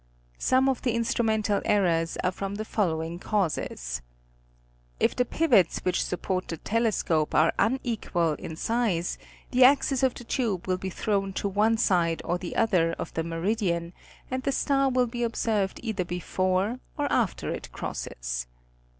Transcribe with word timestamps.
Some 0.39 0.67
of 0.67 0.81
the 0.81 0.93
instrumental 0.95 1.61
errors 1.63 2.17
are 2.23 2.31
from 2.31 2.55
the 2.55 2.65
following 2.65 3.19
causes. 3.19 4.01
If 4.99 5.15
the 5.15 5.25
pivots 5.25 5.81
which 5.85 6.03
support 6.03 6.47
the 6.47 6.57
telescope 6.57 7.35
are 7.35 7.53
unequal 7.59 8.33
in 8.39 8.55
size 8.55 9.19
the 9.51 9.63
axis 9.63 10.01
of 10.01 10.15
the 10.15 10.23
tube 10.23 10.65
will 10.67 10.79
be 10.79 10.89
thrown 10.89 11.33
to 11.33 11.47
one 11.47 11.77
side 11.77 12.23
or 12.25 12.39
the 12.39 12.55
other 12.55 12.93
of 12.93 13.13
the 13.13 13.23
meridian, 13.23 13.93
and 14.31 14.41
the 14.41 14.51
star 14.51 14.89
will 14.89 15.05
be 15.05 15.21
observed 15.21 15.79
either 15.83 16.03
before 16.03 16.79
or 16.97 17.05
after 17.13 17.51
it 17.51 17.71
crosses. 17.71 18.47